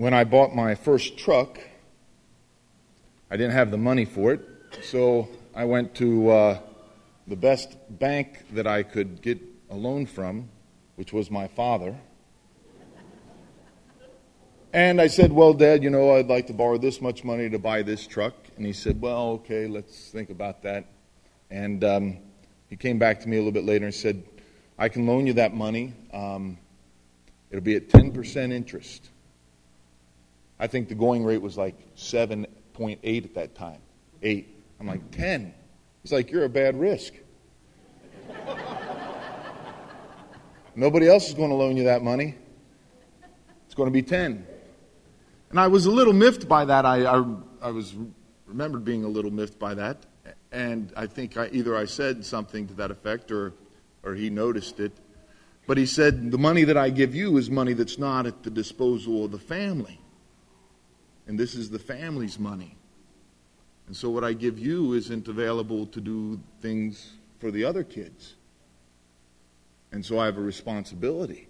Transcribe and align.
when 0.00 0.14
I 0.14 0.24
bought 0.24 0.54
my 0.54 0.74
first 0.74 1.18
truck, 1.18 1.60
I 3.30 3.36
didn't 3.36 3.52
have 3.52 3.70
the 3.70 3.76
money 3.76 4.06
for 4.06 4.32
it, 4.32 4.40
so 4.82 5.28
I 5.54 5.66
went 5.66 5.94
to 5.96 6.30
uh, 6.30 6.58
the 7.26 7.36
best 7.36 7.76
bank 7.90 8.46
that 8.52 8.66
I 8.66 8.82
could 8.82 9.20
get 9.20 9.38
a 9.68 9.76
loan 9.76 10.06
from, 10.06 10.48
which 10.96 11.12
was 11.12 11.30
my 11.30 11.48
father. 11.48 11.94
And 14.72 15.02
I 15.02 15.08
said, 15.08 15.32
Well, 15.32 15.52
Dad, 15.52 15.82
you 15.82 15.90
know, 15.90 16.16
I'd 16.16 16.28
like 16.28 16.46
to 16.46 16.54
borrow 16.54 16.78
this 16.78 17.02
much 17.02 17.22
money 17.22 17.50
to 17.50 17.58
buy 17.58 17.82
this 17.82 18.06
truck. 18.06 18.32
And 18.56 18.64
he 18.64 18.72
said, 18.72 19.02
Well, 19.02 19.32
okay, 19.32 19.66
let's 19.66 20.08
think 20.08 20.30
about 20.30 20.62
that. 20.62 20.86
And 21.50 21.84
um, 21.84 22.18
he 22.70 22.76
came 22.76 22.98
back 22.98 23.20
to 23.20 23.28
me 23.28 23.36
a 23.36 23.40
little 23.40 23.52
bit 23.52 23.66
later 23.66 23.84
and 23.84 23.94
said, 23.94 24.22
I 24.78 24.88
can 24.88 25.06
loan 25.06 25.26
you 25.26 25.34
that 25.34 25.52
money. 25.52 25.92
Um, 26.10 26.56
it'll 27.50 27.62
be 27.62 27.76
at 27.76 27.90
10% 27.90 28.50
interest. 28.50 29.10
I 30.60 30.66
think 30.66 30.90
the 30.90 30.94
going 30.94 31.24
rate 31.24 31.40
was 31.40 31.56
like 31.56 31.74
7.8 31.96 33.24
at 33.24 33.34
that 33.34 33.54
time. 33.54 33.80
8. 34.22 34.62
I'm 34.78 34.86
like, 34.86 35.10
10. 35.10 35.54
He's 36.02 36.12
like, 36.12 36.30
You're 36.30 36.44
a 36.44 36.50
bad 36.50 36.78
risk. 36.78 37.14
Nobody 40.76 41.08
else 41.08 41.28
is 41.28 41.34
going 41.34 41.48
to 41.48 41.56
loan 41.56 41.76
you 41.76 41.84
that 41.84 42.02
money. 42.02 42.36
It's 43.66 43.74
going 43.74 43.88
to 43.88 43.92
be 43.92 44.02
10. 44.02 44.46
And 45.50 45.58
I 45.58 45.66
was 45.66 45.86
a 45.86 45.90
little 45.90 46.12
miffed 46.12 46.46
by 46.48 46.64
that. 46.66 46.86
I, 46.86 47.04
I, 47.04 47.24
I 47.60 47.70
was 47.70 47.94
remembered 48.46 48.84
being 48.84 49.04
a 49.04 49.08
little 49.08 49.30
miffed 49.30 49.58
by 49.58 49.74
that. 49.74 50.06
And 50.52 50.92
I 50.96 51.06
think 51.06 51.36
I, 51.36 51.48
either 51.52 51.76
I 51.76 51.86
said 51.86 52.24
something 52.24 52.68
to 52.68 52.74
that 52.74 52.90
effect 52.90 53.32
or, 53.32 53.54
or 54.02 54.14
he 54.14 54.30
noticed 54.30 54.78
it. 54.78 54.92
But 55.66 55.76
he 55.76 55.86
said, 55.86 56.30
The 56.30 56.38
money 56.38 56.64
that 56.64 56.76
I 56.76 56.90
give 56.90 57.14
you 57.14 57.36
is 57.36 57.50
money 57.50 57.72
that's 57.72 57.98
not 57.98 58.26
at 58.26 58.42
the 58.42 58.50
disposal 58.50 59.24
of 59.24 59.32
the 59.32 59.38
family. 59.38 60.00
And 61.26 61.38
this 61.38 61.54
is 61.54 61.70
the 61.70 61.78
family's 61.78 62.38
money. 62.38 62.76
And 63.86 63.96
so 63.96 64.08
what 64.10 64.24
I 64.24 64.32
give 64.32 64.58
you 64.58 64.92
isn't 64.94 65.28
available 65.28 65.86
to 65.86 66.00
do 66.00 66.40
things 66.60 67.14
for 67.38 67.50
the 67.50 67.64
other 67.64 67.82
kids. 67.82 68.34
And 69.92 70.04
so 70.04 70.18
I 70.18 70.26
have 70.26 70.38
a 70.38 70.42
responsibility, 70.42 71.48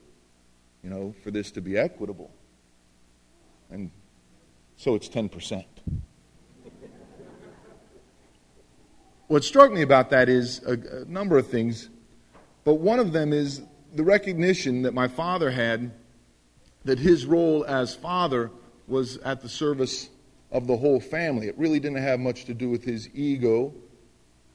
you 0.82 0.90
know, 0.90 1.14
for 1.22 1.30
this 1.30 1.50
to 1.52 1.60
be 1.60 1.76
equitable. 1.76 2.30
And 3.70 3.90
so 4.76 4.94
it's 4.94 5.08
10%. 5.08 5.64
what 9.30 9.44
struck 9.44 9.70
me 9.70 9.82
about 9.82 10.10
that 10.10 10.28
is 10.28 10.60
a, 10.66 10.72
a, 10.72 11.04
number 11.04 11.38
of 11.38 11.46
things, 11.46 11.88
but 12.64 12.74
one 12.74 12.98
of 12.98 13.12
them 13.12 13.32
is 13.32 13.62
the 13.94 14.02
recognition 14.02 14.82
that 14.82 14.94
my 14.94 15.06
father 15.06 15.50
had 15.50 15.92
that 16.84 16.98
his 16.98 17.26
role 17.26 17.64
as 17.66 17.94
father 17.94 18.50
was 18.90 19.16
at 19.18 19.40
the 19.40 19.48
service 19.48 20.10
of 20.50 20.66
the 20.66 20.76
whole 20.76 21.00
family. 21.00 21.46
It 21.46 21.56
really 21.56 21.80
didn't 21.80 22.02
have 22.02 22.20
much 22.20 22.44
to 22.46 22.54
do 22.54 22.68
with 22.68 22.84
his 22.84 23.08
ego 23.14 23.72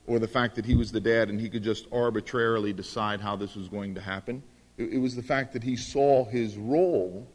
or 0.07 0.19
the 0.19 0.27
fact 0.27 0.55
that 0.55 0.65
he 0.65 0.75
was 0.75 0.91
the 0.91 0.99
dad 0.99 1.29
and 1.29 1.39
he 1.39 1.49
could 1.49 1.63
just 1.63 1.87
arbitrarily 1.91 2.73
decide 2.73 3.21
how 3.21 3.35
this 3.35 3.55
was 3.55 3.69
going 3.69 3.95
to 3.95 4.01
happen. 4.01 4.43
It, 4.77 4.93
it 4.93 4.97
was 4.97 5.15
the 5.15 5.23
fact 5.23 5.53
that 5.53 5.63
he 5.63 5.75
saw 5.75 6.25
his 6.25 6.57
role 6.57 7.27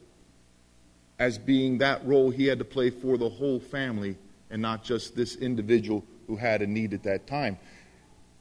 as 1.18 1.38
being 1.38 1.78
that 1.78 2.06
role 2.06 2.30
he 2.30 2.46
had 2.46 2.58
to 2.58 2.64
play 2.64 2.90
for 2.90 3.18
the 3.18 3.28
whole 3.28 3.60
family 3.60 4.16
and 4.50 4.60
not 4.60 4.84
just 4.84 5.16
this 5.16 5.36
individual 5.36 6.04
who 6.26 6.36
had 6.36 6.62
a 6.62 6.66
need 6.66 6.94
at 6.94 7.02
that 7.02 7.26
time. 7.26 7.58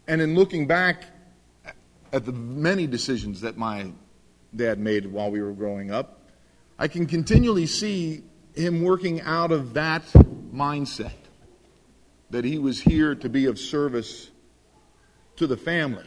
And 0.08 0.22
in 0.22 0.36
looking 0.36 0.68
back 0.68 1.06
at 2.12 2.26
the 2.26 2.32
many 2.32 2.88
decisions 2.88 3.42
that 3.42 3.58
my 3.58 3.92
dad 4.56 4.80
made 4.80 5.06
while 5.06 5.30
we 5.30 5.42
were 5.42 5.54
growing 5.54 5.92
up, 5.92 6.30
I 6.78 6.88
can 6.88 7.06
continually 7.06 7.66
see 7.66 8.24
him 8.56 8.84
working 8.84 9.22
out 9.22 9.52
of 9.52 9.74
that 9.74 10.04
mindset 10.54 11.12
that 12.30 12.46
he 12.46 12.58
was 12.58 12.82
here 12.82 13.16
to 13.16 13.30
be 13.30 13.46
of 13.46 13.60
service 13.60 14.30
to 15.36 15.48
the 15.48 15.58
family 15.58 16.06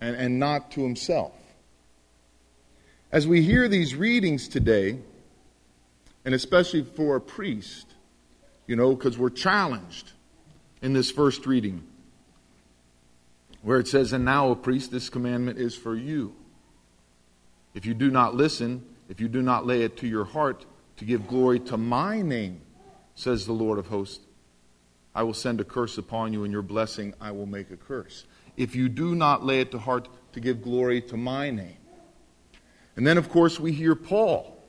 and, 0.00 0.16
and 0.16 0.38
not 0.38 0.70
to 0.72 0.82
himself. 0.82 1.34
As 3.12 3.26
we 3.26 3.42
hear 3.42 3.68
these 3.68 3.94
readings 3.94 4.48
today, 4.48 4.98
and 6.24 6.34
especially 6.34 6.84
for 6.84 7.16
a 7.16 7.20
priest, 7.20 7.86
you 8.66 8.76
know, 8.76 8.94
because 8.94 9.18
we're 9.18 9.30
challenged 9.30 10.12
in 10.80 10.92
this 10.92 11.10
first 11.10 11.46
reading 11.46 11.82
where 13.62 13.78
it 13.78 13.88
says, 13.88 14.12
And 14.12 14.24
now, 14.24 14.50
a 14.50 14.56
priest, 14.56 14.90
this 14.90 15.10
commandment 15.10 15.58
is 15.58 15.74
for 15.74 15.96
you. 15.96 16.34
If 17.74 17.84
you 17.84 17.94
do 17.94 18.10
not 18.10 18.34
listen, 18.34 18.84
if 19.08 19.20
you 19.20 19.28
do 19.28 19.42
not 19.42 19.66
lay 19.66 19.82
it 19.82 19.96
to 19.98 20.06
your 20.06 20.24
heart 20.24 20.64
to 21.00 21.06
give 21.06 21.26
glory 21.26 21.58
to 21.58 21.78
my 21.78 22.20
name, 22.20 22.60
says 23.14 23.46
the 23.46 23.54
Lord 23.54 23.78
of 23.78 23.86
hosts, 23.86 24.22
I 25.14 25.22
will 25.22 25.32
send 25.32 25.58
a 25.58 25.64
curse 25.64 25.96
upon 25.96 26.34
you, 26.34 26.44
and 26.44 26.52
your 26.52 26.60
blessing 26.60 27.14
I 27.18 27.30
will 27.30 27.46
make 27.46 27.70
a 27.70 27.76
curse. 27.78 28.26
If 28.58 28.76
you 28.76 28.90
do 28.90 29.14
not 29.14 29.42
lay 29.42 29.62
it 29.62 29.70
to 29.70 29.78
heart 29.78 30.08
to 30.34 30.40
give 30.40 30.60
glory 30.60 31.00
to 31.00 31.16
my 31.16 31.48
name. 31.48 31.78
And 32.96 33.06
then, 33.06 33.16
of 33.16 33.30
course, 33.30 33.58
we 33.58 33.72
hear 33.72 33.94
Paul 33.94 34.62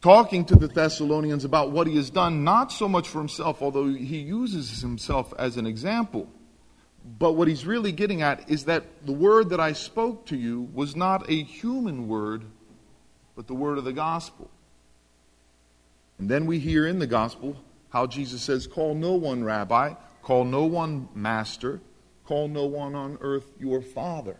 talking 0.00 0.46
to 0.46 0.56
the 0.56 0.68
Thessalonians 0.68 1.44
about 1.44 1.70
what 1.70 1.86
he 1.86 1.96
has 1.96 2.08
done, 2.08 2.42
not 2.42 2.72
so 2.72 2.88
much 2.88 3.06
for 3.06 3.18
himself, 3.18 3.60
although 3.60 3.88
he 3.92 4.20
uses 4.20 4.80
himself 4.80 5.34
as 5.38 5.58
an 5.58 5.66
example. 5.66 6.30
But 7.18 7.32
what 7.32 7.46
he's 7.46 7.66
really 7.66 7.92
getting 7.92 8.22
at 8.22 8.48
is 8.48 8.64
that 8.64 9.04
the 9.04 9.12
word 9.12 9.50
that 9.50 9.60
I 9.60 9.74
spoke 9.74 10.24
to 10.28 10.36
you 10.36 10.70
was 10.72 10.96
not 10.96 11.28
a 11.28 11.42
human 11.42 12.08
word, 12.08 12.46
but 13.36 13.46
the 13.48 13.54
word 13.54 13.76
of 13.76 13.84
the 13.84 13.92
gospel. 13.92 14.50
And 16.20 16.28
then 16.28 16.44
we 16.44 16.58
hear 16.58 16.86
in 16.86 16.98
the 16.98 17.06
gospel 17.06 17.56
how 17.88 18.06
Jesus 18.06 18.42
says, 18.42 18.66
Call 18.66 18.94
no 18.94 19.14
one 19.14 19.42
rabbi, 19.42 19.94
call 20.22 20.44
no 20.44 20.64
one 20.66 21.08
master, 21.14 21.80
call 22.26 22.46
no 22.46 22.66
one 22.66 22.94
on 22.94 23.16
earth 23.22 23.50
your 23.58 23.80
father. 23.80 24.36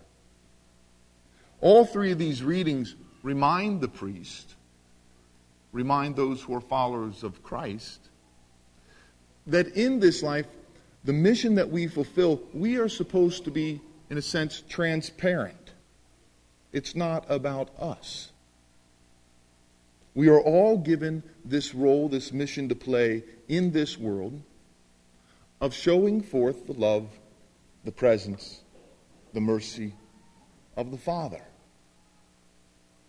All 1.63 1.87
three 1.87 2.13
of 2.13 2.19
these 2.19 2.43
readings 2.43 2.95
remind 3.23 3.81
the 3.81 3.89
priest 3.89 4.55
remind 5.73 6.17
those 6.17 6.43
who 6.43 6.55
are 6.55 6.61
followers 6.61 7.23
of 7.23 7.43
Christ 7.45 8.01
that 9.47 9.69
in 9.69 10.01
this 10.01 10.23
life, 10.23 10.47
the 11.05 11.13
mission 11.13 11.55
that 11.55 11.71
we 11.71 11.87
fulfill, 11.87 12.43
we 12.53 12.77
are 12.77 12.89
supposed 12.89 13.45
to 13.45 13.51
be, 13.51 13.81
in 14.11 14.19
a 14.19 14.23
sense, 14.23 14.63
transparent. 14.69 15.73
It's 16.73 16.95
not 16.95 17.25
about 17.29 17.71
us. 17.79 18.30
We 20.15 20.29
are 20.29 20.41
all 20.41 20.77
given 20.77 21.23
this 21.45 21.75
role, 21.75 22.09
this 22.09 22.33
mission 22.33 22.69
to 22.69 22.75
play 22.75 23.25
in 23.49 23.71
this 23.71 23.99
world 23.99 24.43
of 25.61 25.75
showing 25.75 26.23
forth 26.23 26.67
the 26.67 26.73
love, 26.73 27.09
the 27.85 27.93
presence, 27.93 28.63
the 29.33 29.41
mercy 29.41 29.95
of 30.77 30.91
the 30.91 30.97
Father. 30.97 31.43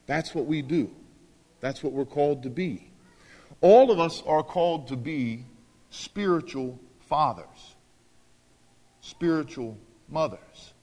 That's 0.05 0.35
what 0.35 0.45
we 0.45 0.61
do. 0.61 0.91
That's 1.59 1.83
what 1.83 1.93
we're 1.93 2.05
called 2.05 2.43
to 2.43 2.49
be. 2.49 2.91
All 3.61 3.91
of 3.91 3.99
us 3.99 4.21
are 4.25 4.43
called 4.43 4.87
to 4.89 4.95
be 4.95 5.45
spiritual 5.89 6.79
fathers, 7.07 7.75
spiritual 9.01 9.77
mothers, 10.09 10.73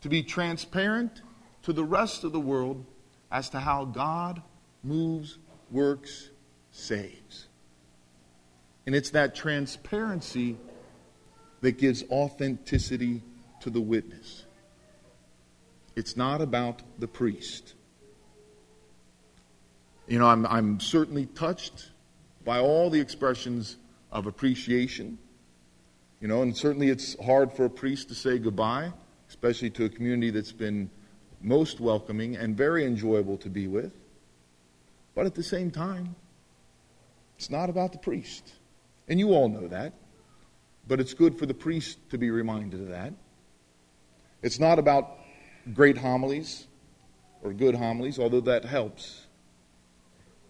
to 0.00 0.08
be 0.08 0.22
transparent 0.22 1.22
to 1.62 1.72
the 1.72 1.84
rest 1.84 2.24
of 2.24 2.32
the 2.32 2.40
world 2.40 2.84
as 3.30 3.48
to 3.50 3.60
how 3.60 3.84
God 3.84 4.42
moves, 4.84 5.38
works, 5.70 6.30
saves. 6.70 7.46
And 8.86 8.94
it's 8.94 9.10
that 9.10 9.34
transparency 9.34 10.56
that 11.62 11.78
gives 11.78 12.04
authenticity 12.10 13.22
to 13.60 13.70
the 13.70 13.80
witness. 13.80 14.44
It's 15.96 16.16
not 16.16 16.42
about 16.42 16.82
the 16.98 17.08
priest. 17.08 17.74
You 20.06 20.18
know, 20.18 20.26
I'm, 20.26 20.44
I'm 20.46 20.80
certainly 20.80 21.26
touched 21.26 21.90
by 22.44 22.58
all 22.58 22.90
the 22.90 23.00
expressions 23.00 23.76
of 24.12 24.26
appreciation. 24.26 25.18
You 26.20 26.28
know, 26.28 26.42
and 26.42 26.54
certainly 26.54 26.90
it's 26.90 27.18
hard 27.24 27.52
for 27.52 27.64
a 27.64 27.70
priest 27.70 28.08
to 28.08 28.14
say 28.14 28.38
goodbye, 28.38 28.92
especially 29.28 29.70
to 29.70 29.86
a 29.86 29.88
community 29.88 30.30
that's 30.30 30.52
been 30.52 30.90
most 31.40 31.80
welcoming 31.80 32.36
and 32.36 32.56
very 32.56 32.84
enjoyable 32.84 33.38
to 33.38 33.48
be 33.48 33.66
with. 33.66 33.92
But 35.14 35.26
at 35.26 35.34
the 35.34 35.42
same 35.42 35.70
time, 35.70 36.16
it's 37.36 37.50
not 37.50 37.70
about 37.70 37.92
the 37.92 37.98
priest. 37.98 38.52
And 39.08 39.18
you 39.18 39.32
all 39.32 39.48
know 39.48 39.68
that. 39.68 39.92
But 40.86 41.00
it's 41.00 41.14
good 41.14 41.38
for 41.38 41.46
the 41.46 41.54
priest 41.54 41.98
to 42.10 42.18
be 42.18 42.30
reminded 42.30 42.80
of 42.80 42.88
that. 42.88 43.14
It's 44.42 44.60
not 44.60 44.78
about 44.78 45.18
great 45.72 45.96
homilies 45.96 46.66
or 47.42 47.52
good 47.52 47.74
homilies, 47.74 48.18
although 48.18 48.42
that 48.42 48.64
helps. 48.64 49.26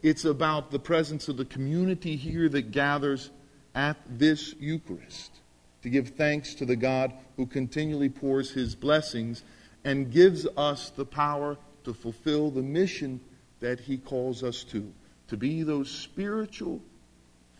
It's 0.02 0.24
about 0.24 0.70
the 0.70 0.78
presence 0.78 1.28
of 1.28 1.36
the 1.36 1.44
community 1.44 2.16
here 2.16 2.48
that 2.48 2.72
gathers 2.72 3.30
at 3.74 3.96
this 4.08 4.54
Eucharist 4.58 5.40
to 5.82 5.88
give 5.88 6.10
thanks 6.10 6.54
to 6.56 6.64
the 6.64 6.76
God 6.76 7.12
who 7.36 7.46
continually 7.46 8.08
pours 8.08 8.50
his 8.50 8.74
blessings 8.74 9.42
and 9.84 10.10
gives 10.10 10.46
us 10.56 10.90
the 10.90 11.04
power 11.04 11.56
to 11.84 11.94
fulfill 11.94 12.50
the 12.50 12.62
mission 12.62 13.20
that 13.64 13.80
he 13.80 13.96
calls 13.96 14.42
us 14.42 14.62
to 14.62 14.92
to 15.28 15.38
be 15.38 15.62
those 15.62 15.90
spiritual 15.90 16.82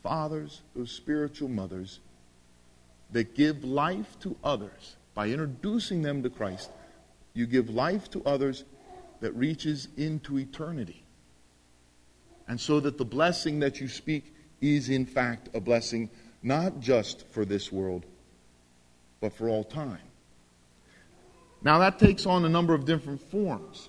fathers, 0.02 0.60
those 0.76 0.90
spiritual 0.90 1.48
mothers 1.48 2.00
that 3.10 3.34
give 3.34 3.64
life 3.64 4.18
to 4.20 4.36
others 4.44 4.96
by 5.14 5.28
introducing 5.28 6.02
them 6.02 6.22
to 6.22 6.28
Christ. 6.28 6.70
You 7.32 7.46
give 7.46 7.70
life 7.70 8.10
to 8.10 8.22
others 8.24 8.64
that 9.20 9.34
reaches 9.34 9.88
into 9.96 10.38
eternity. 10.38 11.02
And 12.48 12.60
so 12.60 12.80
that 12.80 12.98
the 12.98 13.04
blessing 13.06 13.60
that 13.60 13.80
you 13.80 13.88
speak 13.88 14.34
is, 14.60 14.90
in 14.90 15.06
fact, 15.06 15.48
a 15.54 15.60
blessing 15.60 16.10
not 16.42 16.80
just 16.80 17.26
for 17.28 17.46
this 17.46 17.72
world, 17.72 18.04
but 19.22 19.32
for 19.32 19.48
all 19.48 19.64
time. 19.64 19.98
Now, 21.62 21.78
that 21.78 21.98
takes 21.98 22.26
on 22.26 22.44
a 22.44 22.48
number 22.50 22.74
of 22.74 22.84
different 22.84 23.22
forms. 23.30 23.88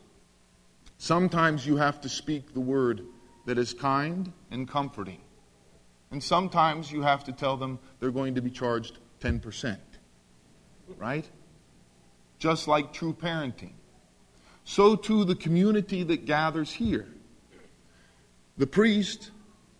Sometimes 0.97 1.65
you 1.65 1.77
have 1.77 2.01
to 2.01 2.09
speak 2.09 2.53
the 2.53 2.59
word 2.59 3.05
that 3.45 3.57
is 3.57 3.73
kind 3.73 4.31
and 4.51 4.67
comforting. 4.67 5.21
And 6.11 6.23
sometimes 6.23 6.91
you 6.91 7.01
have 7.01 7.23
to 7.25 7.31
tell 7.31 7.57
them 7.57 7.79
they're 7.99 8.11
going 8.11 8.35
to 8.35 8.41
be 8.41 8.49
charged 8.49 8.99
10%. 9.21 9.77
Right? 10.97 11.29
Just 12.39 12.67
like 12.67 12.93
true 12.93 13.13
parenting. 13.13 13.73
So 14.63 14.95
too 14.95 15.25
the 15.25 15.35
community 15.35 16.03
that 16.03 16.25
gathers 16.25 16.71
here. 16.71 17.07
The 18.57 18.67
priest 18.67 19.31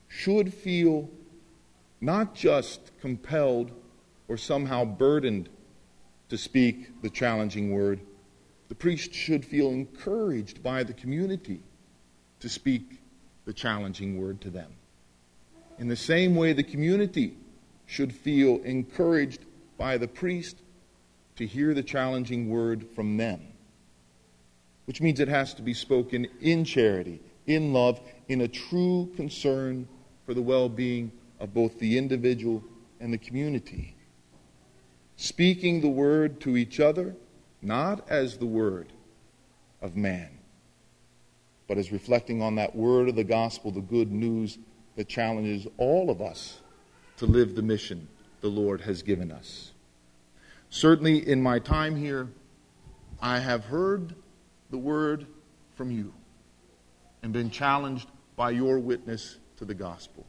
should 0.07 0.53
feel 0.53 1.09
not 2.01 2.35
just 2.35 2.91
compelled 2.99 3.71
or 4.27 4.37
somehow 4.37 4.85
burdened 4.85 5.49
to 6.29 6.37
speak 6.37 7.01
the 7.01 7.09
challenging 7.09 7.71
word, 7.71 7.99
the 8.67 8.75
priest 8.75 9.13
should 9.13 9.45
feel 9.45 9.69
encouraged 9.69 10.63
by 10.63 10.83
the 10.83 10.93
community 10.93 11.61
to 12.39 12.49
speak 12.49 13.01
the 13.45 13.53
challenging 13.53 14.17
word 14.17 14.41
to 14.41 14.49
them. 14.49 14.71
In 15.77 15.87
the 15.87 15.95
same 15.95 16.35
way, 16.35 16.53
the 16.53 16.63
community 16.63 17.37
should 17.85 18.13
feel 18.13 18.61
encouraged 18.63 19.45
by 19.77 19.97
the 19.97 20.07
priest 20.07 20.57
to 21.35 21.45
hear 21.45 21.73
the 21.73 21.83
challenging 21.83 22.49
word 22.49 22.87
from 22.95 23.17
them, 23.17 23.41
which 24.85 25.01
means 25.01 25.19
it 25.19 25.27
has 25.27 25.53
to 25.55 25.61
be 25.61 25.73
spoken 25.73 26.27
in 26.41 26.63
charity, 26.63 27.21
in 27.45 27.73
love, 27.73 27.99
in 28.29 28.41
a 28.41 28.47
true 28.47 29.11
concern 29.15 29.87
for 30.25 30.33
the 30.33 30.41
well 30.41 30.69
being 30.69 31.11
of 31.39 31.53
both 31.53 31.77
the 31.79 31.97
individual 31.97 32.63
and 32.99 33.13
the 33.13 33.17
community. 33.17 33.95
Speaking 35.17 35.81
the 35.81 35.89
word 35.89 36.39
to 36.41 36.57
each 36.57 36.79
other, 36.79 37.15
not 37.65 38.09
as 38.09 38.37
the 38.37 38.45
word 38.45 38.93
of 39.81 39.95
man, 39.95 40.29
but 41.67 41.77
as 41.77 41.91
reflecting 41.91 42.41
on 42.41 42.55
that 42.55 42.75
word 42.75 43.09
of 43.09 43.15
the 43.15 43.23
gospel, 43.23 43.71
the 43.71 43.81
good 43.81 44.11
news 44.11 44.57
that 44.95 45.07
challenges 45.07 45.67
all 45.77 46.09
of 46.09 46.21
us 46.21 46.61
to 47.17 47.25
live 47.25 47.55
the 47.55 47.61
mission 47.61 48.07
the 48.41 48.47
Lord 48.47 48.81
has 48.81 49.01
given 49.01 49.31
us. 49.31 49.71
Certainly, 50.69 51.27
in 51.27 51.41
my 51.41 51.59
time 51.59 51.95
here, 51.95 52.29
I 53.21 53.39
have 53.39 53.65
heard 53.65 54.13
the 54.69 54.77
word 54.77 55.25
from 55.75 55.91
you 55.91 56.13
and 57.23 57.33
been 57.33 57.49
challenged 57.49 58.09
by 58.35 58.51
your 58.51 58.77
witness 58.79 59.37
to 59.57 59.65
the 59.65 59.73
gospel. 59.73 60.25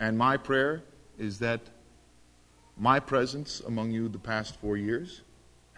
And 0.00 0.16
my 0.16 0.36
prayer 0.36 0.82
is 1.18 1.38
that 1.40 1.60
my 2.78 3.00
presence 3.00 3.60
among 3.66 3.90
you 3.90 4.08
the 4.08 4.18
past 4.18 4.56
four 4.60 4.76
years 4.76 5.22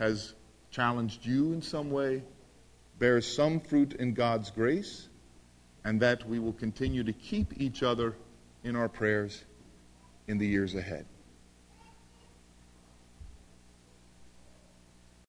has 0.01 0.35
challenged 0.71 1.27
you 1.27 1.53
in 1.53 1.63
some 1.63 1.91
way, 1.91 2.23
bears 2.99 3.33
some 3.33 3.61
fruit 3.61 3.93
in 3.93 4.15
God's 4.15 4.51
grace, 4.51 5.09
and 5.85 6.01
that 6.01 6.27
we 6.29 6.39
will 6.39 6.55
continue 6.55 7.05
to 7.05 7.13
keep 7.13 7.61
each 7.61 7.83
other 7.83 8.17
in 8.65 8.77
our 8.77 8.89
prayers 8.89 9.45
in 10.27 10.39
the 10.39 10.47
years 10.47 10.75
ahead. 10.75 11.07